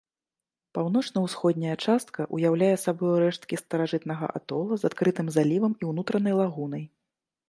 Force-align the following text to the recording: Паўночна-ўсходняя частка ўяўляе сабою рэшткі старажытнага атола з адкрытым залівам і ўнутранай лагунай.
Паўночна-ўсходняя 0.75 1.73
частка 1.87 2.23
ўяўляе 2.37 2.71
сабою 2.85 3.11
рэшткі 3.23 3.59
старажытнага 3.63 4.25
атола 4.39 4.73
з 4.85 4.91
адкрытым 4.93 5.27
залівам 5.37 5.73
і 5.85 5.91
ўнутранай 5.91 6.33
лагунай. 6.41 6.83